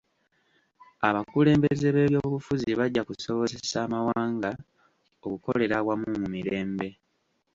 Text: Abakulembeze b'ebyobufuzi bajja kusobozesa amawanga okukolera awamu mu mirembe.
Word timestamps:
Abakulembeze 1.07 1.87
b'ebyobufuzi 1.95 2.69
bajja 2.79 3.01
kusobozesa 3.09 3.75
amawanga 3.85 4.51
okukolera 5.25 5.75
awamu 5.81 6.07
mu 6.21 6.25
mirembe. 6.33 6.87